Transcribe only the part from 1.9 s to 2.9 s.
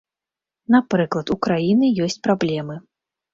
ёсць праблемы.